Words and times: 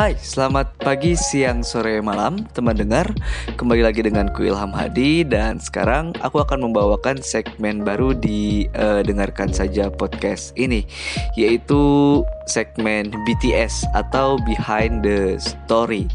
Hai, 0.00 0.16
selamat 0.16 0.80
pagi, 0.80 1.12
siang, 1.12 1.60
sore, 1.60 2.00
malam 2.00 2.48
teman 2.56 2.72
dengar. 2.72 3.04
Kembali 3.60 3.84
lagi 3.84 4.00
dengan 4.00 4.32
ku 4.32 4.48
Ilham 4.48 4.72
Hadi 4.72 5.28
Dan 5.28 5.60
sekarang 5.60 6.16
aku 6.24 6.40
akan 6.40 6.64
membawakan 6.64 7.20
segmen 7.20 7.84
baru 7.84 8.16
di 8.16 8.64
uh, 8.80 9.04
Dengarkan 9.04 9.52
Saja 9.52 9.92
Podcast 9.92 10.56
ini 10.56 10.88
Yaitu 11.36 12.24
segmen 12.48 13.12
BTS 13.28 13.84
atau 13.92 14.40
Behind 14.48 15.04
the 15.04 15.36
Story 15.36 16.08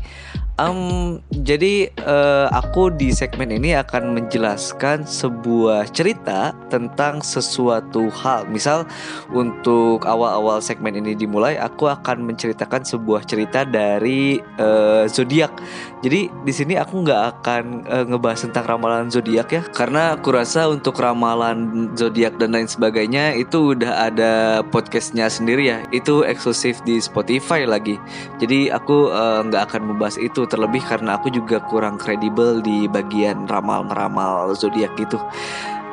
Um, 0.55 1.19
jadi 1.43 1.91
uh, 2.07 2.47
aku 2.47 2.87
di 2.87 3.11
segmen 3.11 3.51
ini 3.51 3.75
akan 3.75 4.15
menjelaskan 4.15 5.03
sebuah 5.03 5.91
cerita 5.91 6.55
tentang 6.71 7.19
sesuatu 7.19 8.07
hal. 8.07 8.47
Misal 8.47 8.87
untuk 9.35 10.07
awal-awal 10.07 10.63
segmen 10.63 10.95
ini 10.95 11.11
dimulai, 11.11 11.59
aku 11.59 11.91
akan 11.91 12.23
menceritakan 12.23 12.87
sebuah 12.87 13.27
cerita 13.27 13.67
dari 13.67 14.39
uh, 14.55 15.03
zodiak. 15.11 15.51
Jadi 15.99 16.31
di 16.31 16.53
sini 16.55 16.79
aku 16.79 17.03
nggak 17.03 17.23
akan 17.35 17.63
uh, 17.91 18.05
ngebahas 18.07 18.47
tentang 18.47 18.79
ramalan 18.79 19.11
zodiak 19.11 19.51
ya, 19.51 19.59
karena 19.75 20.15
aku 20.15 20.31
rasa 20.31 20.71
untuk 20.71 20.95
ramalan 21.03 21.91
zodiak 21.99 22.39
dan 22.39 22.55
lain 22.55 22.71
sebagainya 22.71 23.35
itu 23.35 23.75
udah 23.75 24.07
ada 24.07 24.63
podcastnya 24.71 25.27
sendiri 25.27 25.67
ya. 25.67 25.83
Itu 25.91 26.23
eksklusif 26.23 26.79
di 26.87 27.03
Spotify 27.03 27.67
lagi. 27.67 27.99
Jadi 28.39 28.71
aku 28.71 29.11
nggak 29.51 29.59
uh, 29.59 29.67
akan 29.67 29.83
membahas 29.91 30.15
itu 30.15 30.44
terlebih 30.47 30.81
karena 30.85 31.17
aku 31.17 31.29
juga 31.33 31.61
kurang 31.65 31.99
kredibel 31.99 32.61
di 32.61 32.87
bagian 32.89 33.45
ramal-ramal 33.45 34.53
zodiak 34.55 34.93
gitu. 34.97 35.19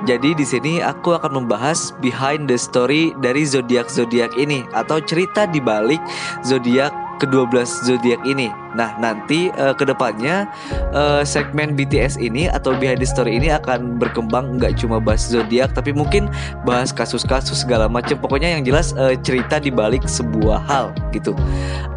Jadi 0.02 0.34
di 0.34 0.42
sini 0.42 0.82
aku 0.82 1.14
akan 1.14 1.44
membahas 1.44 1.94
behind 2.02 2.50
the 2.50 2.58
story 2.58 3.14
dari 3.22 3.46
zodiak 3.46 3.86
zodiak 3.86 4.34
ini 4.34 4.66
atau 4.74 4.98
cerita 4.98 5.46
di 5.46 5.62
balik 5.62 6.02
zodiak 6.42 6.90
ke-12 7.20 7.88
zodiak 7.88 8.20
ini. 8.24 8.48
Nah, 8.72 8.96
nanti 8.96 9.52
uh, 9.60 9.76
ke 9.76 9.84
depannya 9.84 10.48
uh, 10.96 11.20
segmen 11.20 11.76
BTS 11.76 12.16
ini 12.16 12.48
atau 12.48 12.72
behind 12.72 13.04
the 13.04 13.08
story 13.08 13.36
ini 13.36 13.52
akan 13.52 14.00
berkembang 14.00 14.56
nggak 14.56 14.80
cuma 14.80 14.96
bahas 14.96 15.28
zodiak 15.28 15.76
tapi 15.76 15.92
mungkin 15.92 16.32
bahas 16.64 16.88
kasus-kasus 16.94 17.64
segala 17.64 17.84
macam. 17.90 18.16
Pokoknya 18.16 18.56
yang 18.56 18.64
jelas 18.64 18.96
uh, 18.96 19.12
cerita 19.20 19.60
di 19.60 19.68
balik 19.68 20.08
sebuah 20.08 20.64
hal 20.64 20.96
gitu. 21.12 21.36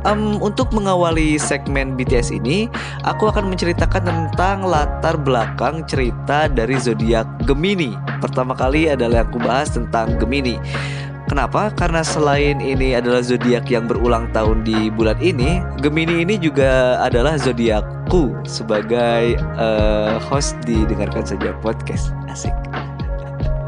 Um, 0.03 0.37
untuk 0.43 0.69
mengawali 0.75 1.39
segmen 1.41 1.95
BTS 1.95 2.35
ini, 2.35 2.67
aku 3.07 3.31
akan 3.31 3.49
menceritakan 3.49 4.05
tentang 4.05 4.67
latar 4.67 5.15
belakang 5.17 5.81
cerita 5.87 6.51
dari 6.51 6.75
zodiak 6.77 7.25
Gemini. 7.47 7.95
Pertama 8.19 8.53
kali 8.53 8.91
adalah 8.91 9.23
aku 9.23 9.39
bahas 9.41 9.71
tentang 9.71 10.19
Gemini. 10.19 10.59
Kenapa? 11.25 11.73
Karena 11.73 12.05
selain 12.05 12.61
ini 12.61 12.93
adalah 12.93 13.25
zodiak 13.25 13.65
yang 13.73 13.89
berulang 13.89 14.29
tahun 14.29 14.61
di 14.61 14.93
bulan 14.93 15.17
ini, 15.17 15.57
Gemini 15.81 16.21
ini 16.21 16.37
juga 16.37 17.01
adalah 17.01 17.33
zodiakku 17.41 18.45
sebagai 18.45 19.33
uh, 19.57 20.21
host 20.21 20.53
di 20.69 20.85
dengarkan 20.85 21.25
saja 21.25 21.57
podcast. 21.65 22.13
Asik. 22.29 22.53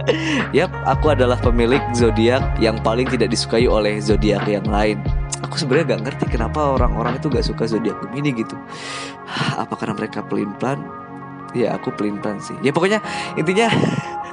Yap, 0.57 0.69
aku 0.85 1.17
adalah 1.17 1.35
pemilik 1.41 1.81
zodiak 1.97 2.45
yang 2.61 2.77
paling 2.85 3.09
tidak 3.09 3.33
disukai 3.33 3.65
oleh 3.65 3.97
zodiak 3.97 4.45
yang 4.45 4.65
lain. 4.69 5.01
Aku 5.41 5.57
sebenarnya 5.57 5.97
gak 5.97 6.03
ngerti 6.09 6.25
kenapa 6.37 6.77
orang-orang 6.77 7.17
itu 7.17 7.25
gak 7.29 7.45
suka 7.45 7.65
zodiak 7.65 7.97
Gemini 8.05 8.37
gitu. 8.37 8.53
Apa 9.61 9.73
karena 9.73 9.97
mereka 9.97 10.21
pelin-pelan? 10.21 10.81
Ya 11.55 11.73
aku 11.73 11.89
pelin-pelan 11.95 12.37
sih. 12.43 12.53
Ya 12.61 12.75
pokoknya 12.75 12.99
intinya 13.39 13.71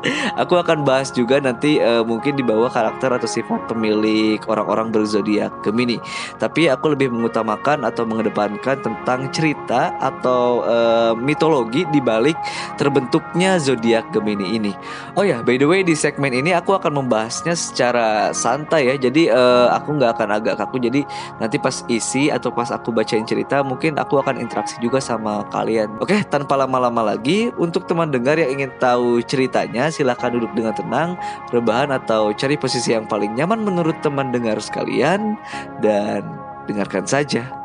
Aku 0.42 0.56
akan 0.56 0.82
bahas 0.82 1.12
juga 1.12 1.36
nanti 1.40 1.76
uh, 1.80 2.00
mungkin 2.00 2.36
di 2.36 2.44
bawah 2.44 2.72
karakter 2.72 3.12
atau 3.12 3.28
sifat 3.28 3.68
pemilik 3.68 4.40
orang-orang 4.48 4.88
berzodiak 4.88 5.52
Gemini. 5.60 6.00
Tapi 6.40 6.72
aku 6.72 6.96
lebih 6.96 7.12
mengutamakan 7.12 7.84
atau 7.84 8.08
mengedepankan 8.08 8.80
tentang 8.80 9.28
cerita 9.28 9.92
atau 10.00 10.64
uh, 10.64 11.12
mitologi 11.12 11.84
di 11.92 12.00
balik 12.00 12.36
terbentuknya 12.80 13.60
zodiak 13.60 14.08
Gemini 14.14 14.56
ini. 14.56 14.72
Oh 15.20 15.24
ya, 15.24 15.44
by 15.44 15.60
the 15.60 15.68
way 15.68 15.84
di 15.84 15.92
segmen 15.92 16.32
ini 16.32 16.56
aku 16.56 16.72
akan 16.72 17.04
membahasnya 17.04 17.52
secara 17.52 18.32
santai 18.32 18.88
ya. 18.88 18.94
Jadi 18.96 19.28
uh, 19.28 19.68
aku 19.76 20.00
nggak 20.00 20.16
akan 20.16 20.28
agak 20.40 20.54
kaku. 20.56 20.80
Jadi 20.80 21.04
nanti 21.36 21.60
pas 21.60 21.84
isi 21.92 22.32
atau 22.32 22.48
pas 22.48 22.72
aku 22.72 22.88
bacain 22.88 23.28
cerita 23.28 23.60
mungkin 23.60 24.00
aku 24.00 24.16
akan 24.16 24.40
interaksi 24.40 24.80
juga 24.80 24.96
sama 24.96 25.44
kalian. 25.52 26.00
Oke, 26.00 26.24
tanpa 26.24 26.56
lama-lama 26.56 27.12
lagi 27.12 27.52
untuk 27.60 27.84
teman 27.84 28.08
dengar 28.08 28.40
yang 28.40 28.56
ingin 28.56 28.72
tahu 28.80 29.20
ceritanya 29.26 29.89
silahkan 29.90 30.30
duduk 30.30 30.54
dengan 30.54 30.72
tenang, 30.72 31.18
rebahan 31.50 31.90
atau 31.90 32.30
cari 32.32 32.54
posisi 32.54 32.94
yang 32.94 33.10
paling 33.10 33.34
nyaman 33.34 33.66
menurut 33.66 33.98
teman 34.00 34.30
dengar 34.30 34.62
sekalian 34.62 35.34
dan 35.84 36.22
dengarkan 36.70 37.04
saja. 37.04 37.60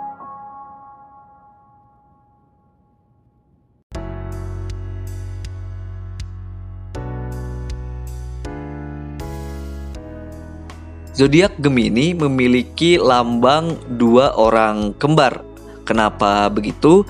Zodiak 11.16 11.56
Gemini 11.64 12.12
memiliki 12.12 13.00
lambang 13.00 13.80
dua 13.96 14.36
orang 14.36 14.92
kembar. 15.00 15.45
Kenapa 15.86 16.50
begitu? 16.50 17.06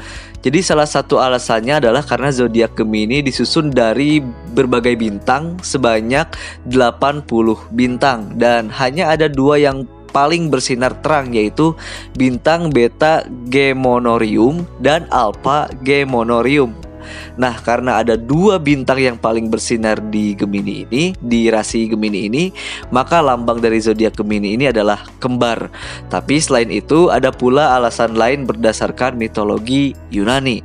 Jadi 0.45 0.61
salah 0.61 0.85
satu 0.85 1.17
alasannya 1.17 1.81
adalah 1.81 2.05
karena 2.05 2.29
zodiak 2.29 2.77
Gemini 2.77 3.25
disusun 3.25 3.73
dari 3.73 4.21
berbagai 4.53 4.93
bintang 4.93 5.57
sebanyak 5.65 6.29
80 6.69 7.25
bintang 7.73 8.37
dan 8.37 8.69
hanya 8.69 9.09
ada 9.09 9.25
dua 9.25 9.57
yang 9.57 9.89
paling 10.13 10.53
bersinar 10.53 10.93
terang 11.01 11.33
yaitu 11.33 11.73
bintang 12.13 12.69
Beta 12.69 13.25
Gemonorium 13.49 14.69
dan 14.77 15.09
Alpha 15.09 15.67
Gemonorium. 15.81 16.84
Nah, 17.35 17.57
karena 17.61 18.01
ada 18.01 18.15
dua 18.15 18.57
bintang 18.61 18.99
yang 18.99 19.17
paling 19.19 19.47
bersinar 19.51 19.99
di 20.11 20.35
Gemini 20.35 20.85
ini, 20.87 21.03
di 21.17 21.47
rasi 21.49 21.87
Gemini 21.89 22.27
ini, 22.27 22.43
maka 22.93 23.19
lambang 23.19 23.59
dari 23.59 23.81
zodiak 23.81 24.17
Gemini 24.17 24.55
ini 24.55 24.69
adalah 24.69 25.03
kembar. 25.19 25.69
Tapi 26.11 26.37
selain 26.37 26.69
itu, 26.69 27.09
ada 27.09 27.29
pula 27.33 27.75
alasan 27.75 28.15
lain 28.15 28.47
berdasarkan 28.47 29.17
mitologi 29.17 29.97
Yunani. 30.11 30.61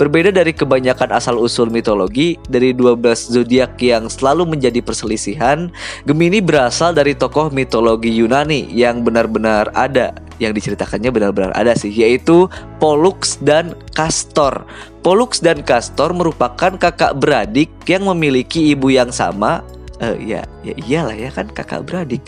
Berbeda 0.00 0.32
dari 0.32 0.56
kebanyakan 0.56 1.12
asal-usul 1.12 1.68
mitologi, 1.68 2.40
dari 2.48 2.72
12 2.72 3.36
zodiak 3.36 3.76
yang 3.84 4.08
selalu 4.08 4.48
menjadi 4.48 4.80
perselisihan, 4.80 5.68
Gemini 6.08 6.40
berasal 6.40 6.96
dari 6.96 7.12
tokoh 7.12 7.52
mitologi 7.52 8.08
Yunani 8.08 8.64
yang 8.72 9.04
benar-benar 9.04 9.68
ada 9.76 10.16
yang 10.40 10.56
diceritakannya 10.56 11.12
benar-benar 11.12 11.52
ada 11.52 11.76
sih 11.76 11.92
yaitu 11.92 12.48
Pollux 12.80 13.36
dan 13.44 13.76
Castor. 13.92 14.64
Pollux 15.04 15.44
dan 15.44 15.60
Castor 15.60 16.16
merupakan 16.16 16.80
kakak 16.80 17.20
beradik 17.20 17.68
yang 17.84 18.08
memiliki 18.08 18.72
ibu 18.72 18.88
yang 18.88 19.12
sama. 19.12 19.60
Uh, 20.00 20.16
ya, 20.16 20.48
ya 20.64 20.72
iyalah 20.80 21.12
ya 21.12 21.28
kan 21.28 21.44
kakak 21.52 21.84
beradik 21.84 22.24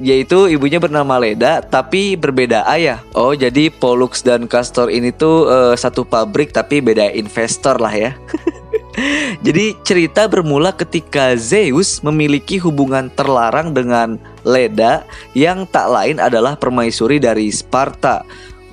yaitu 0.00 0.52
ibunya 0.52 0.76
bernama 0.76 1.16
Leda 1.16 1.64
tapi 1.64 2.14
berbeda 2.16 2.68
ayah. 2.68 3.00
Oh, 3.16 3.32
jadi 3.32 3.72
Pollux 3.72 4.20
dan 4.20 4.44
Castor 4.44 4.92
ini 4.92 5.12
tuh 5.12 5.48
uh, 5.48 5.74
satu 5.76 6.04
pabrik 6.04 6.52
tapi 6.52 6.84
beda 6.84 7.12
investor 7.12 7.80
lah 7.80 7.92
ya. 7.92 8.12
Jadi 9.44 9.76
cerita 9.84 10.24
bermula 10.24 10.72
ketika 10.72 11.36
Zeus 11.36 12.00
memiliki 12.00 12.56
hubungan 12.56 13.12
terlarang 13.12 13.76
dengan 13.76 14.16
Leda 14.40 15.04
yang 15.36 15.68
tak 15.68 15.92
lain 15.92 16.16
adalah 16.16 16.56
permaisuri 16.56 17.20
dari 17.20 17.52
Sparta. 17.52 18.24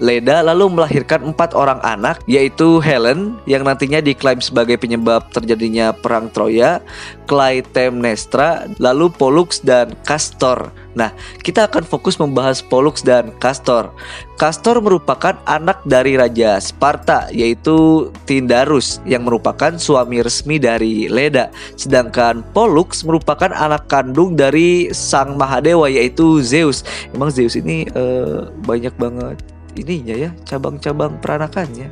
Leda 0.01 0.41
lalu 0.41 0.73
melahirkan 0.73 1.21
empat 1.29 1.53
orang 1.53 1.77
anak 1.85 2.25
yaitu 2.25 2.81
Helen 2.81 3.37
yang 3.45 3.61
nantinya 3.61 4.01
diklaim 4.01 4.41
sebagai 4.41 4.81
penyebab 4.81 5.29
terjadinya 5.29 5.93
perang 5.93 6.33
Troya, 6.33 6.81
Clytemnestra, 7.29 8.65
lalu 8.81 9.13
Pollux 9.13 9.61
dan 9.61 9.93
Castor. 10.01 10.73
Nah, 10.97 11.13
kita 11.41 11.69
akan 11.69 11.85
fokus 11.85 12.17
membahas 12.17 12.65
Pollux 12.65 13.05
dan 13.05 13.33
Castor. 13.37 13.93
Castor 14.37 14.81
merupakan 14.81 15.37
anak 15.45 15.85
dari 15.85 16.17
Raja 16.17 16.57
Sparta 16.57 17.29
yaitu 17.29 18.09
Tindarus 18.25 18.97
yang 19.05 19.29
merupakan 19.29 19.77
suami 19.77 20.25
resmi 20.25 20.57
dari 20.57 21.05
Leda. 21.05 21.53
Sedangkan 21.77 22.41
Pollux 22.53 23.05
merupakan 23.05 23.53
anak 23.53 23.85
kandung 23.85 24.33
dari 24.33 24.89
sang 24.89 25.37
Mahadewa 25.37 25.85
yaitu 25.85 26.41
Zeus. 26.41 26.81
Emang 27.13 27.29
Zeus 27.29 27.53
ini 27.53 27.85
uh, 27.93 28.49
banyak 28.65 28.93
banget 28.97 29.52
ininya 29.75 30.15
ya 30.15 30.29
cabang-cabang 30.45 31.17
peranakannya. 31.19 31.89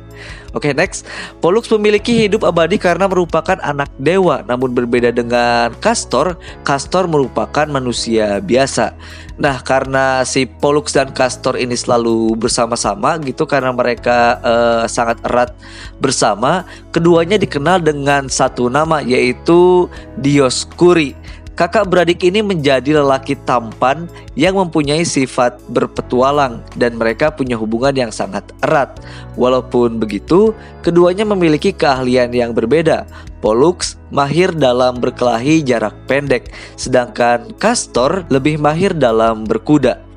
Oke 0.52 0.68
okay, 0.68 0.72
next, 0.76 1.08
Pollux 1.40 1.68
memiliki 1.72 2.28
hidup 2.28 2.44
abadi 2.44 2.76
karena 2.76 3.08
merupakan 3.08 3.56
anak 3.64 3.88
dewa. 3.96 4.44
Namun 4.44 4.76
berbeda 4.76 5.08
dengan 5.08 5.72
Castor, 5.80 6.36
Castor 6.62 7.08
merupakan 7.08 7.64
manusia 7.68 8.38
biasa. 8.42 8.92
Nah 9.40 9.64
karena 9.64 10.22
si 10.28 10.44
Pollux 10.44 10.92
dan 10.92 11.10
Castor 11.16 11.56
ini 11.56 11.72
selalu 11.72 12.36
bersama-sama 12.36 13.16
gitu 13.24 13.48
karena 13.48 13.72
mereka 13.72 14.38
uh, 14.44 14.84
sangat 14.84 15.18
erat 15.24 15.56
bersama, 15.98 16.68
keduanya 16.92 17.40
dikenal 17.40 17.80
dengan 17.80 18.28
satu 18.28 18.68
nama 18.68 19.00
yaitu 19.00 19.88
Dioscuri. 20.20 21.16
Kakak 21.52 21.92
beradik 21.92 22.24
ini 22.24 22.40
menjadi 22.40 22.96
lelaki 22.96 23.36
tampan 23.44 24.08
yang 24.32 24.56
mempunyai 24.56 25.04
sifat 25.04 25.60
berpetualang 25.68 26.64
dan 26.80 26.96
mereka 26.96 27.28
punya 27.28 27.60
hubungan 27.60 27.92
yang 27.92 28.12
sangat 28.12 28.40
erat. 28.64 29.04
Walaupun 29.36 30.00
begitu, 30.00 30.56
keduanya 30.80 31.28
memiliki 31.28 31.76
keahlian 31.76 32.32
yang 32.32 32.56
berbeda. 32.56 33.04
Pollux 33.44 34.00
mahir 34.08 34.54
dalam 34.54 34.96
berkelahi 34.96 35.60
jarak 35.60 35.92
pendek, 36.08 36.48
sedangkan 36.80 37.52
Castor 37.60 38.24
lebih 38.32 38.56
mahir 38.56 38.96
dalam 38.96 39.44
berkuda. 39.44 40.11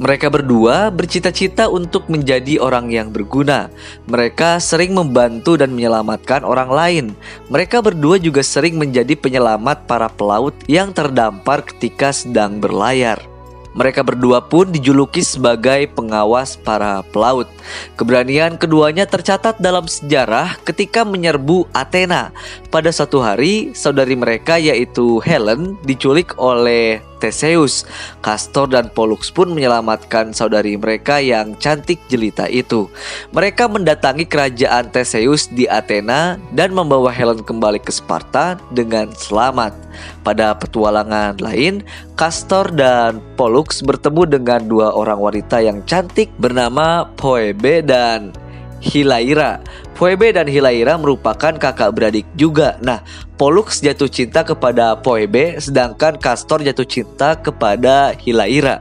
Mereka 0.00 0.32
berdua 0.32 0.88
bercita-cita 0.88 1.68
untuk 1.68 2.08
menjadi 2.08 2.56
orang 2.56 2.88
yang 2.88 3.12
berguna. 3.12 3.68
Mereka 4.08 4.56
sering 4.56 4.96
membantu 4.96 5.60
dan 5.60 5.76
menyelamatkan 5.76 6.40
orang 6.40 6.72
lain. 6.72 7.06
Mereka 7.52 7.84
berdua 7.84 8.16
juga 8.16 8.40
sering 8.40 8.80
menjadi 8.80 9.12
penyelamat 9.12 9.84
para 9.84 10.08
pelaut 10.08 10.56
yang 10.64 10.96
terdampar 10.96 11.60
ketika 11.68 12.16
sedang 12.16 12.64
berlayar. 12.64 13.20
Mereka 13.76 14.00
berdua 14.02 14.40
pun 14.40 14.72
dijuluki 14.72 15.20
sebagai 15.20 15.86
pengawas 15.92 16.56
para 16.56 17.04
pelaut. 17.12 17.46
Keberanian 17.94 18.56
keduanya 18.56 19.04
tercatat 19.04 19.60
dalam 19.60 19.84
sejarah 19.84 20.56
ketika 20.64 21.04
menyerbu 21.04 21.68
Athena. 21.76 22.32
Pada 22.72 22.88
satu 22.88 23.20
hari, 23.20 23.76
saudari 23.76 24.16
mereka 24.16 24.56
yaitu 24.56 25.20
Helen 25.22 25.78
diculik 25.86 26.34
oleh 26.40 27.04
Theseus. 27.20 27.84
Castor 28.24 28.66
dan 28.72 28.88
Pollux 28.90 29.28
pun 29.30 29.52
menyelamatkan 29.52 30.32
saudari 30.32 30.74
mereka 30.80 31.20
yang 31.20 31.54
cantik 31.60 32.00
jelita 32.08 32.48
itu. 32.48 32.88
Mereka 33.36 33.68
mendatangi 33.68 34.24
kerajaan 34.24 34.88
Theseus 34.90 35.46
di 35.52 35.68
Athena 35.68 36.40
dan 36.56 36.72
membawa 36.72 37.12
Helen 37.12 37.44
kembali 37.44 37.78
ke 37.84 37.92
Sparta 37.92 38.56
dengan 38.72 39.12
selamat. 39.12 39.76
Pada 40.24 40.56
petualangan 40.56 41.36
lain, 41.38 41.84
Castor 42.16 42.72
dan 42.72 43.20
Pollux 43.36 43.84
bertemu 43.84 44.40
dengan 44.40 44.60
dua 44.64 44.96
orang 44.96 45.20
wanita 45.20 45.60
yang 45.60 45.84
cantik 45.84 46.32
bernama 46.40 47.04
Poebe 47.20 47.84
dan 47.84 48.32
Hilaira. 48.80 49.60
Phoebe 49.94 50.32
dan 50.32 50.48
Hilaira 50.48 50.96
merupakan 50.96 51.52
kakak 51.52 51.92
beradik 51.92 52.26
juga. 52.34 52.80
Nah, 52.80 53.04
Pollux 53.36 53.84
jatuh 53.84 54.08
cinta 54.08 54.40
kepada 54.40 54.96
Phoebe 55.04 55.60
sedangkan 55.60 56.16
Castor 56.16 56.64
jatuh 56.64 56.88
cinta 56.88 57.36
kepada 57.36 58.16
Hilaira. 58.16 58.80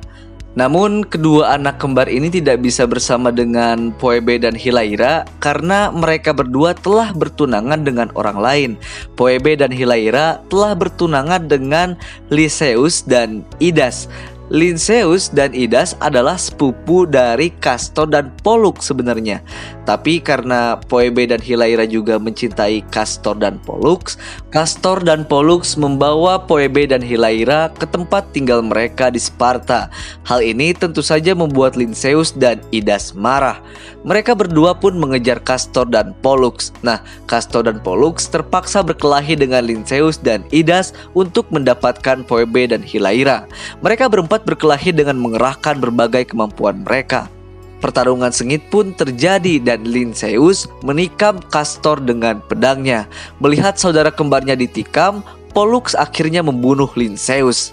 Namun 0.58 1.06
kedua 1.06 1.56
anak 1.56 1.78
kembar 1.78 2.10
ini 2.10 2.28
tidak 2.28 2.60
bisa 2.66 2.84
bersama 2.90 3.30
dengan 3.30 3.94
Phoebe 4.02 4.42
dan 4.42 4.58
Hilaira 4.58 5.24
karena 5.38 5.94
mereka 5.94 6.34
berdua 6.34 6.74
telah 6.74 7.14
bertunangan 7.14 7.86
dengan 7.86 8.10
orang 8.18 8.38
lain. 8.42 8.72
Phoebe 9.14 9.54
dan 9.56 9.70
Hilaira 9.70 10.42
telah 10.50 10.74
bertunangan 10.74 11.46
dengan 11.46 11.94
Lyseus 12.34 13.06
dan 13.06 13.46
Idas. 13.62 14.10
Linceus 14.50 15.30
dan 15.30 15.54
Idas 15.54 15.94
adalah 16.02 16.34
sepupu 16.34 17.06
dari 17.06 17.54
Castor 17.62 18.10
dan 18.10 18.34
Pollux 18.42 18.82
sebenarnya. 18.90 19.46
Tapi 19.86 20.18
karena 20.22 20.82
Phoebe 20.90 21.30
dan 21.30 21.38
Hilaira 21.38 21.86
juga 21.86 22.18
mencintai 22.18 22.82
Castor 22.90 23.38
dan 23.38 23.62
Pollux, 23.62 24.18
Castor 24.50 25.06
dan 25.06 25.26
Pollux 25.26 25.78
membawa 25.78 26.42
Phoebe 26.50 26.90
dan 26.90 27.06
Hilaira 27.06 27.70
ke 27.78 27.86
tempat 27.86 28.26
tinggal 28.34 28.66
mereka 28.66 29.14
di 29.14 29.22
Sparta. 29.22 29.94
Hal 30.26 30.42
ini 30.42 30.74
tentu 30.74 31.06
saja 31.06 31.38
membuat 31.38 31.78
Linceus 31.78 32.34
dan 32.34 32.58
Idas 32.74 33.14
marah. 33.14 33.62
Mereka 34.08 34.32
berdua 34.32 34.72
pun 34.80 34.96
mengejar 34.96 35.44
Castor 35.44 35.84
dan 35.84 36.16
Pollux. 36.24 36.72
Nah, 36.80 37.04
Castor 37.28 37.68
dan 37.68 37.84
Pollux 37.84 38.32
terpaksa 38.32 38.80
berkelahi 38.80 39.36
dengan 39.36 39.68
Linceus 39.68 40.16
dan 40.16 40.48
Idas 40.56 40.96
untuk 41.12 41.52
mendapatkan 41.52 42.24
Phoebe 42.24 42.72
dan 42.72 42.80
Hilaira. 42.80 43.44
Mereka 43.84 44.08
berempat 44.08 44.48
berkelahi 44.48 44.96
dengan 44.96 45.20
mengerahkan 45.20 45.84
berbagai 45.84 46.32
kemampuan 46.32 46.88
mereka. 46.88 47.28
Pertarungan 47.80 48.32
sengit 48.32 48.64
pun 48.68 48.92
terjadi 48.92 49.60
dan 49.60 49.88
Linceus 49.88 50.68
menikam 50.84 51.40
Castor 51.48 52.00
dengan 52.04 52.44
pedangnya. 52.44 53.08
Melihat 53.40 53.80
saudara 53.80 54.12
kembarnya 54.12 54.56
ditikam, 54.60 55.24
Pollux 55.56 55.96
akhirnya 55.96 56.44
membunuh 56.44 56.92
Linceus. 56.96 57.72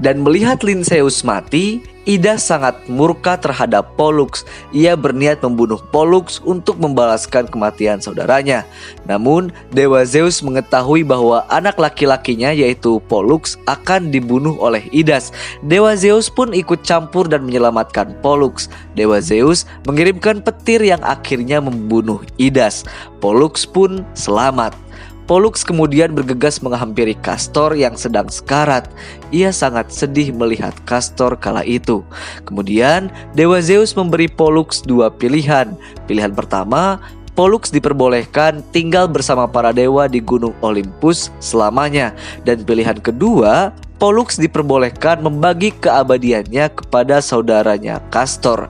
Dan 0.00 0.20
melihat 0.20 0.60
Linceus 0.60 1.24
mati, 1.24 1.80
Ida 2.06 2.38
sangat 2.38 2.86
murka 2.86 3.34
terhadap 3.34 3.98
Pollux. 3.98 4.46
Ia 4.70 4.94
berniat 4.94 5.42
membunuh 5.42 5.82
Pollux 5.90 6.38
untuk 6.46 6.78
membalaskan 6.78 7.50
kematian 7.50 7.98
saudaranya. 7.98 8.62
Namun, 9.10 9.50
Dewa 9.74 10.06
Zeus 10.06 10.38
mengetahui 10.38 11.02
bahwa 11.02 11.42
anak 11.50 11.74
laki-lakinya 11.82 12.54
yaitu 12.54 13.02
Pollux 13.10 13.58
akan 13.66 14.14
dibunuh 14.14 14.54
oleh 14.62 14.86
Idas. 14.94 15.34
Dewa 15.66 15.98
Zeus 15.98 16.30
pun 16.30 16.54
ikut 16.54 16.86
campur 16.86 17.26
dan 17.26 17.42
menyelamatkan 17.42 18.14
Pollux. 18.22 18.70
Dewa 18.94 19.18
Zeus 19.18 19.66
mengirimkan 19.82 20.38
petir 20.46 20.86
yang 20.86 21.02
akhirnya 21.02 21.58
membunuh 21.58 22.22
Idas. 22.38 22.86
Pollux 23.18 23.66
pun 23.66 24.06
selamat. 24.14 24.85
Pollux 25.26 25.66
kemudian 25.66 26.14
bergegas 26.14 26.62
menghampiri 26.62 27.18
Castor 27.18 27.74
yang 27.74 27.98
sedang 27.98 28.30
sekarat. 28.30 28.86
Ia 29.34 29.50
sangat 29.50 29.90
sedih 29.90 30.30
melihat 30.30 30.70
Castor 30.86 31.34
kala 31.34 31.66
itu. 31.66 32.06
Kemudian, 32.46 33.10
Dewa 33.34 33.58
Zeus 33.58 33.98
memberi 33.98 34.30
Pollux 34.30 34.86
dua 34.86 35.10
pilihan. 35.10 35.74
Pilihan 36.06 36.30
pertama, 36.30 37.02
Pollux 37.36 37.68
diperbolehkan 37.68 38.64
tinggal 38.72 39.10
bersama 39.10 39.44
para 39.44 39.68
dewa 39.68 40.08
di 40.08 40.24
Gunung 40.24 40.56
Olympus 40.64 41.28
selamanya. 41.42 42.16
Dan 42.48 42.64
pilihan 42.64 42.96
kedua, 42.96 43.76
Pollux 43.96 44.36
diperbolehkan 44.36 45.24
membagi 45.24 45.72
keabadiannya 45.80 46.68
kepada 46.68 47.24
saudaranya 47.24 48.04
Castor. 48.12 48.68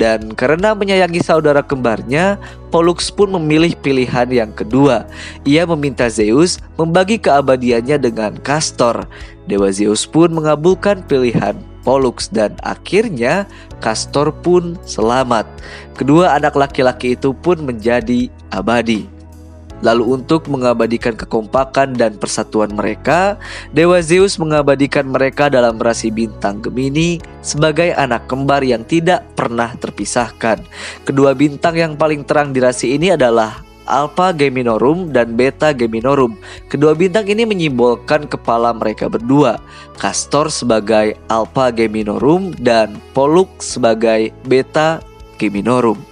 Dan 0.00 0.32
karena 0.32 0.72
menyayangi 0.72 1.20
saudara 1.20 1.60
kembarnya, 1.60 2.40
Pollux 2.72 3.12
pun 3.12 3.36
memilih 3.36 3.76
pilihan 3.84 4.32
yang 4.32 4.48
kedua. 4.56 5.04
Ia 5.44 5.68
meminta 5.68 6.08
Zeus 6.08 6.56
membagi 6.80 7.20
keabadiannya 7.20 8.00
dengan 8.00 8.32
Castor. 8.40 9.04
Dewa 9.44 9.68
Zeus 9.68 10.08
pun 10.08 10.32
mengabulkan 10.32 11.04
pilihan 11.04 11.52
Pollux 11.84 12.32
dan 12.32 12.56
akhirnya 12.64 13.44
Castor 13.84 14.32
pun 14.32 14.80
selamat. 14.88 15.44
Kedua 16.00 16.32
anak 16.32 16.56
laki-laki 16.56 17.12
itu 17.12 17.36
pun 17.36 17.60
menjadi 17.60 18.32
abadi. 18.48 19.11
Lalu 19.82 20.22
untuk 20.22 20.46
mengabadikan 20.46 21.18
kekompakan 21.18 21.98
dan 21.98 22.14
persatuan 22.14 22.70
mereka, 22.70 23.36
Dewa 23.74 23.98
Zeus 23.98 24.38
mengabadikan 24.38 25.10
mereka 25.10 25.50
dalam 25.50 25.76
rasi 25.82 26.14
bintang 26.14 26.62
Gemini 26.62 27.18
sebagai 27.42 27.90
anak 27.98 28.30
kembar 28.30 28.62
yang 28.62 28.86
tidak 28.86 29.26
pernah 29.34 29.74
terpisahkan. 29.74 30.62
Kedua 31.02 31.34
bintang 31.34 31.74
yang 31.74 31.98
paling 31.98 32.22
terang 32.22 32.54
di 32.54 32.62
rasi 32.62 32.94
ini 32.94 33.10
adalah 33.10 33.72
Alpha 33.82 34.30
Geminorum 34.30 35.10
dan 35.10 35.34
Beta 35.34 35.74
Geminorum. 35.74 36.38
Kedua 36.70 36.94
bintang 36.94 37.26
ini 37.26 37.42
menyimbolkan 37.42 38.30
kepala 38.30 38.70
mereka 38.70 39.10
berdua. 39.10 39.58
Castor 39.98 40.48
sebagai 40.54 41.18
Alpha 41.26 41.74
Geminorum 41.74 42.54
dan 42.62 42.94
Pollux 43.10 43.74
sebagai 43.74 44.30
Beta 44.46 45.02
Geminorum. 45.42 46.11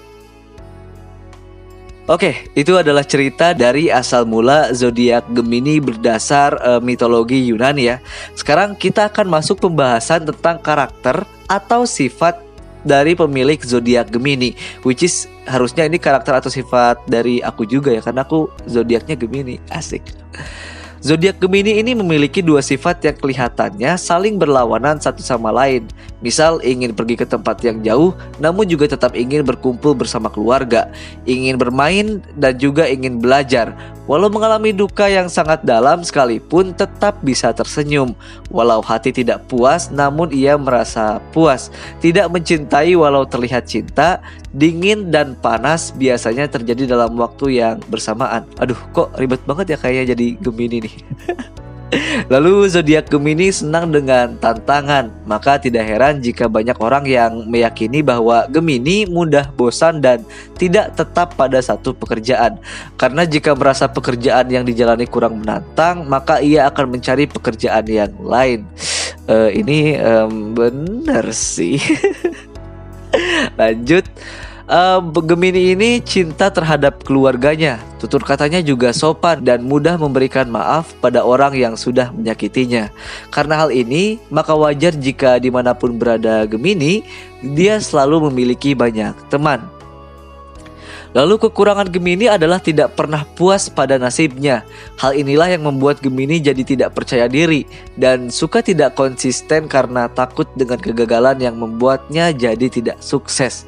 Oke, 2.11 2.51
itu 2.59 2.75
adalah 2.75 3.07
cerita 3.07 3.55
dari 3.55 3.87
asal 3.87 4.27
mula 4.27 4.75
zodiak 4.75 5.31
Gemini 5.31 5.79
berdasar 5.79 6.59
uh, 6.59 6.83
mitologi 6.83 7.39
Yunani 7.39 7.87
ya. 7.87 8.03
Sekarang 8.35 8.75
kita 8.75 9.07
akan 9.07 9.31
masuk 9.31 9.63
pembahasan 9.63 10.27
tentang 10.27 10.59
karakter 10.59 11.23
atau 11.47 11.87
sifat 11.87 12.35
dari 12.83 13.15
pemilik 13.15 13.63
zodiak 13.63 14.11
Gemini, 14.11 14.59
which 14.83 15.07
is 15.07 15.31
harusnya 15.47 15.87
ini 15.87 16.03
karakter 16.03 16.35
atau 16.35 16.51
sifat 16.51 16.99
dari 17.07 17.39
aku 17.47 17.63
juga 17.63 17.95
ya, 17.95 18.03
karena 18.03 18.27
aku 18.27 18.51
zodiaknya 18.67 19.15
Gemini, 19.15 19.63
asik. 19.71 20.03
Zodiak 20.99 21.39
Gemini 21.39 21.79
ini 21.79 21.95
memiliki 21.95 22.43
dua 22.43 22.59
sifat 22.59 23.07
yang 23.07 23.17
kelihatannya 23.23 23.95
saling 23.95 24.35
berlawanan 24.35 24.99
satu 24.99 25.23
sama 25.23 25.55
lain. 25.55 25.87
Misal 26.21 26.61
ingin 26.61 26.93
pergi 26.93 27.17
ke 27.17 27.25
tempat 27.25 27.65
yang 27.65 27.81
jauh, 27.81 28.13
namun 28.37 28.69
juga 28.69 28.85
tetap 28.93 29.17
ingin 29.17 29.41
berkumpul 29.41 29.97
bersama 29.97 30.29
keluarga, 30.29 30.93
ingin 31.25 31.57
bermain 31.57 32.21
dan 32.37 32.61
juga 32.61 32.85
ingin 32.85 33.17
belajar. 33.21 33.73
Walau 34.05 34.27
mengalami 34.27 34.75
duka 34.75 35.07
yang 35.07 35.31
sangat 35.31 35.63
dalam 35.63 36.03
sekalipun 36.03 36.75
tetap 36.75 37.23
bisa 37.23 37.55
tersenyum. 37.55 38.13
Walau 38.51 38.83
hati 38.83 39.15
tidak 39.15 39.47
puas, 39.47 39.89
namun 39.95 40.35
ia 40.35 40.59
merasa 40.59 41.23
puas. 41.31 41.71
Tidak 42.03 42.27
mencintai 42.27 42.93
walau 42.99 43.23
terlihat 43.23 43.71
cinta, 43.71 44.19
dingin 44.51 45.15
dan 45.15 45.39
panas 45.39 45.95
biasanya 45.95 46.51
terjadi 46.51 46.91
dalam 46.91 47.15
waktu 47.17 47.63
yang 47.63 47.79
bersamaan. 47.87 48.43
Aduh, 48.59 48.79
kok 48.91 49.15
ribet 49.15 49.41
banget 49.47 49.73
ya 49.73 49.79
kayaknya 49.79 50.19
jadi 50.19 50.27
Gemini 50.43 50.91
nih. 50.91 50.95
Lalu 52.31 52.71
zodiak 52.71 53.11
Gemini 53.11 53.51
senang 53.51 53.91
dengan 53.91 54.39
tantangan, 54.39 55.11
maka 55.27 55.59
tidak 55.59 55.83
heran 55.87 56.23
jika 56.23 56.47
banyak 56.47 56.79
orang 56.79 57.05
yang 57.07 57.33
meyakini 57.51 58.01
bahwa 58.01 58.47
Gemini 58.47 59.11
mudah 59.11 59.51
bosan 59.59 59.99
dan 59.99 60.23
tidak 60.55 60.95
tetap 60.95 61.35
pada 61.35 61.59
satu 61.59 61.91
pekerjaan. 61.91 62.63
Karena 62.95 63.27
jika 63.27 63.59
merasa 63.59 63.91
pekerjaan 63.91 64.47
yang 64.47 64.63
dijalani 64.63 65.07
kurang 65.11 65.43
menantang, 65.43 66.07
maka 66.07 66.39
ia 66.39 66.71
akan 66.71 66.95
mencari 66.95 67.27
pekerjaan 67.27 67.87
yang 67.91 68.15
lain. 68.23 68.63
Uh, 69.27 69.51
ini 69.51 69.99
um, 69.99 70.55
benar 70.55 71.35
sih. 71.35 71.83
Lanjut. 73.61 74.07
Uh, 74.71 75.03
Gemini 75.27 75.75
ini 75.75 75.99
cinta 75.99 76.47
terhadap 76.47 77.03
keluarganya. 77.03 77.83
Tutur 77.99 78.23
katanya 78.23 78.63
juga 78.63 78.95
sopan 78.95 79.43
dan 79.43 79.67
mudah 79.67 79.99
memberikan 79.99 80.47
maaf 80.47 80.95
pada 81.03 81.27
orang 81.27 81.59
yang 81.59 81.75
sudah 81.75 82.15
menyakitinya. 82.15 82.87
Karena 83.35 83.67
hal 83.67 83.75
ini, 83.75 84.23
maka 84.31 84.55
wajar 84.55 84.95
jika 84.95 85.43
di 85.43 85.51
mana 85.51 85.75
pun 85.75 85.99
berada 85.99 86.47
Gemini, 86.47 87.03
dia 87.43 87.83
selalu 87.83 88.31
memiliki 88.31 88.71
banyak 88.79 89.19
teman. 89.27 89.67
Lalu 91.11 91.43
kekurangan 91.51 91.91
Gemini 91.91 92.31
adalah 92.31 92.63
tidak 92.63 92.95
pernah 92.95 93.27
puas 93.35 93.67
pada 93.67 93.99
nasibnya. 93.99 94.63
Hal 94.95 95.19
inilah 95.19 95.51
yang 95.51 95.67
membuat 95.67 95.99
Gemini 95.99 96.39
jadi 96.39 96.63
tidak 96.63 96.95
percaya 96.95 97.27
diri 97.27 97.67
dan 97.99 98.31
suka 98.31 98.63
tidak 98.63 98.95
konsisten 98.95 99.67
karena 99.67 100.07
takut 100.15 100.47
dengan 100.55 100.79
kegagalan 100.79 101.43
yang 101.43 101.59
membuatnya 101.59 102.31
jadi 102.31 102.71
tidak 102.71 103.03
sukses. 103.03 103.67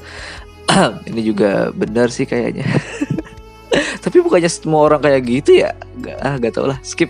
ini 1.11 1.21
juga 1.25 1.71
benar 1.73 2.09
sih 2.09 2.25
kayaknya. 2.25 2.64
Tapi 4.05 4.21
bukannya 4.21 4.50
semua 4.50 4.85
orang 4.85 5.00
kayak 5.00 5.23
gitu 5.25 5.64
ya? 5.64 5.73
Gak, 6.00 6.19
ah, 6.21 6.35
gak 6.37 6.52
tau 6.52 6.69
lah, 6.69 6.79
skip. 6.85 7.09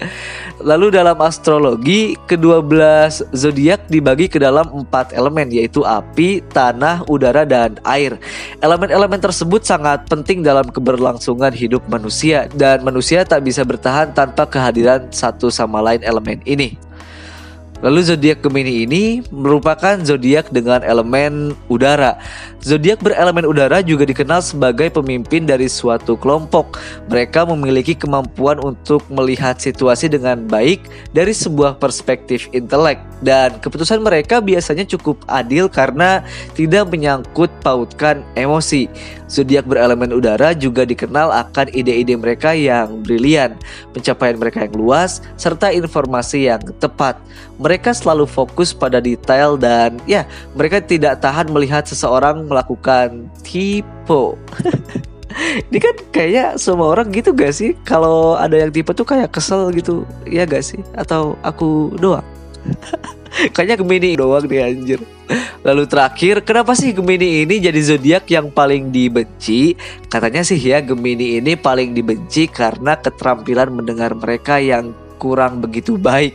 Lalu 0.60 0.92
dalam 0.92 1.16
astrologi, 1.20 2.16
kedua 2.28 2.60
belas 2.60 3.24
zodiak 3.32 3.88
dibagi 3.88 4.28
ke 4.28 4.36
dalam 4.36 4.68
empat 4.68 5.16
elemen 5.16 5.48
yaitu 5.48 5.84
api, 5.84 6.44
tanah, 6.52 7.04
udara, 7.08 7.48
dan 7.48 7.80
air. 7.88 8.20
Elemen-elemen 8.60 9.20
tersebut 9.20 9.64
sangat 9.64 10.04
penting 10.08 10.44
dalam 10.44 10.68
keberlangsungan 10.68 11.52
hidup 11.56 11.80
manusia 11.88 12.48
dan 12.56 12.84
manusia 12.84 13.24
tak 13.24 13.44
bisa 13.44 13.64
bertahan 13.64 14.12
tanpa 14.12 14.44
kehadiran 14.44 15.08
satu 15.08 15.48
sama 15.48 15.80
lain 15.80 16.04
elemen 16.04 16.44
ini. 16.44 16.76
Lalu 17.80 18.00
zodiak 18.04 18.44
Gemini 18.44 18.84
ini 18.84 19.02
merupakan 19.32 19.96
zodiak 20.04 20.52
dengan 20.52 20.84
elemen 20.84 21.56
udara. 21.72 22.20
Zodiak 22.60 23.00
berelemen 23.00 23.48
udara 23.48 23.80
juga 23.80 24.04
dikenal 24.04 24.44
sebagai 24.44 24.92
pemimpin 24.92 25.48
dari 25.48 25.64
suatu 25.64 26.14
kelompok. 26.20 26.76
Mereka 27.08 27.48
memiliki 27.48 27.96
kemampuan 27.96 28.60
untuk 28.60 29.00
melihat 29.08 29.56
situasi 29.56 30.12
dengan 30.12 30.44
baik 30.44 30.84
dari 31.16 31.32
sebuah 31.32 31.80
perspektif 31.80 32.52
intelek 32.52 33.09
dan 33.20 33.60
keputusan 33.60 34.00
mereka 34.00 34.40
biasanya 34.40 34.84
cukup 34.88 35.20
adil 35.28 35.68
karena 35.68 36.24
tidak 36.56 36.88
menyangkut 36.88 37.52
pautkan 37.60 38.24
emosi. 38.36 38.88
Zodiak 39.30 39.68
berelemen 39.68 40.10
udara 40.10 40.50
juga 40.56 40.82
dikenal 40.82 41.30
akan 41.30 41.70
ide-ide 41.70 42.18
mereka 42.18 42.50
yang 42.50 43.04
brilian, 43.06 43.54
pencapaian 43.94 44.34
mereka 44.34 44.66
yang 44.66 44.74
luas, 44.74 45.22
serta 45.38 45.70
informasi 45.70 46.50
yang 46.50 46.62
tepat. 46.82 47.20
Mereka 47.62 47.94
selalu 47.94 48.26
fokus 48.26 48.74
pada 48.74 48.98
detail 48.98 49.54
dan 49.54 50.00
ya, 50.08 50.26
mereka 50.58 50.82
tidak 50.82 51.22
tahan 51.22 51.46
melihat 51.52 51.86
seseorang 51.86 52.48
melakukan 52.50 53.30
tipe. 53.46 54.34
Ini 55.70 55.78
kan 55.78 55.94
kayak 56.10 56.50
semua 56.58 56.90
orang 56.98 57.14
gitu 57.14 57.30
gak 57.30 57.54
sih? 57.54 57.78
Kalau 57.86 58.34
ada 58.34 58.58
yang 58.58 58.74
tipe 58.74 58.90
tuh 58.90 59.06
kayak 59.06 59.30
kesel 59.30 59.70
gitu, 59.70 60.02
ya 60.26 60.42
gak 60.42 60.66
sih? 60.66 60.82
Atau 60.98 61.38
aku 61.46 61.94
doang? 62.02 62.26
Kayaknya 63.54 63.76
Gemini 63.80 64.10
doang 64.18 64.44
deh 64.44 64.60
anjir. 64.60 65.00
Lalu 65.62 65.84
terakhir, 65.86 66.42
kenapa 66.42 66.74
sih 66.74 66.90
Gemini 66.90 67.46
ini 67.46 67.62
jadi 67.62 67.80
zodiak 67.80 68.26
yang 68.32 68.50
paling 68.50 68.90
dibenci? 68.90 69.78
Katanya 70.10 70.42
sih 70.42 70.58
ya 70.58 70.82
Gemini 70.82 71.38
ini 71.38 71.54
paling 71.54 71.94
dibenci 71.94 72.50
karena 72.50 72.98
keterampilan 72.98 73.70
mendengar 73.70 74.16
mereka 74.18 74.58
yang 74.58 74.92
kurang 75.20 75.60
begitu 75.60 76.00
baik. 76.00 76.32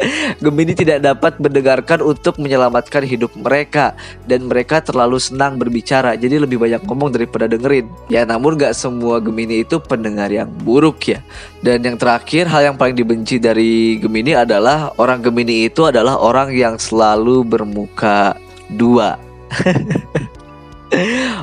Gemini 0.42 0.72
tidak 0.72 1.04
dapat 1.04 1.36
mendengarkan 1.36 2.00
untuk 2.00 2.40
menyelamatkan 2.40 3.04
hidup 3.04 3.28
mereka 3.36 3.92
dan 4.24 4.48
mereka 4.48 4.80
terlalu 4.80 5.20
senang 5.20 5.60
berbicara 5.60 6.16
jadi 6.16 6.40
lebih 6.40 6.56
banyak 6.56 6.80
ngomong 6.88 7.12
daripada 7.12 7.44
dengerin. 7.44 7.84
Ya 8.08 8.24
namun 8.24 8.56
gak 8.56 8.72
semua 8.72 9.20
Gemini 9.20 9.60
itu 9.60 9.76
pendengar 9.76 10.32
yang 10.32 10.48
buruk 10.64 11.12
ya. 11.12 11.20
Dan 11.60 11.84
yang 11.84 12.00
terakhir 12.00 12.48
hal 12.48 12.72
yang 12.72 12.76
paling 12.80 12.96
dibenci 12.96 13.36
dari 13.36 14.00
Gemini 14.00 14.32
adalah 14.32 14.96
orang 14.96 15.20
Gemini 15.20 15.68
itu 15.68 15.84
adalah 15.84 16.16
orang 16.16 16.56
yang 16.56 16.80
selalu 16.80 17.44
bermuka 17.44 18.40
dua. 18.72 19.20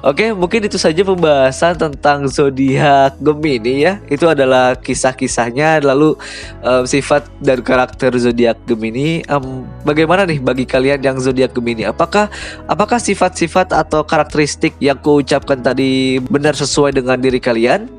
Oke, 0.06 0.32
mungkin 0.32 0.70
itu 0.70 0.78
saja 0.78 1.02
pembahasan 1.02 1.74
tentang 1.76 2.30
zodiak 2.30 3.18
Gemini 3.18 3.84
ya. 3.84 3.98
Itu 4.06 4.30
adalah 4.30 4.78
kisah-kisahnya 4.78 5.82
lalu 5.82 6.14
um, 6.62 6.84
sifat 6.86 7.26
dan 7.42 7.66
karakter 7.66 8.14
zodiak 8.16 8.62
Gemini. 8.70 9.26
Um, 9.26 9.66
bagaimana 9.84 10.30
nih 10.30 10.40
bagi 10.40 10.66
kalian 10.70 11.02
yang 11.02 11.18
zodiak 11.18 11.52
Gemini? 11.58 11.84
Apakah 11.90 12.30
apakah 12.70 13.02
sifat-sifat 13.02 13.74
atau 13.74 14.06
karakteristik 14.06 14.78
yang 14.78 15.02
kuucapkan 15.02 15.60
tadi 15.60 16.22
benar 16.22 16.54
sesuai 16.54 16.94
dengan 16.94 17.18
diri 17.18 17.42
kalian? 17.42 17.90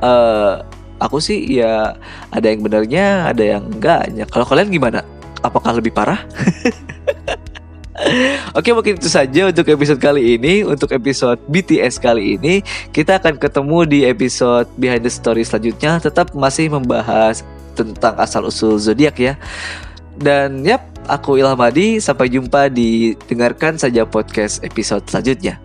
Uh, 0.00 0.64
aku 0.98 1.20
sih 1.20 1.60
ya 1.60 1.94
ada 2.32 2.46
yang 2.48 2.64
benarnya, 2.64 3.28
ada 3.28 3.44
yang 3.44 3.62
enggaknya. 3.68 4.24
Kalau 4.26 4.48
kalian 4.48 4.72
gimana? 4.72 5.04
Apakah 5.44 5.76
lebih 5.76 5.92
parah? 5.92 6.24
Oke 8.58 8.74
mungkin 8.74 8.98
itu 8.98 9.06
saja 9.06 9.48
untuk 9.48 9.70
episode 9.70 10.02
kali 10.02 10.34
ini. 10.36 10.66
Untuk 10.66 10.90
episode 10.90 11.38
BTS 11.46 12.02
kali 12.02 12.34
ini 12.34 12.58
Kita 12.90 13.22
akan 13.22 13.38
ketemu 13.38 13.78
di 13.86 13.98
episode 14.02 14.66
Behind 14.74 15.06
the 15.06 15.12
Story 15.12 15.46
selanjutnya. 15.46 16.02
Tetap 16.02 16.34
masih 16.34 16.74
membahas 16.74 17.46
tentang 17.78 18.18
asal-usul 18.18 18.78
zodiak 18.82 19.18
ya. 19.18 19.34
Dan 20.14 20.62
yap, 20.62 20.82
aku 21.10 21.38
Ilham 21.38 21.58
Adi 21.58 21.98
Sampai 22.02 22.30
jumpa 22.30 22.70
di 22.70 23.18
Dengarkan 23.26 23.78
Saja 23.78 24.06
Podcast 24.06 24.62
episode 24.62 25.06
selanjutnya 25.10 25.63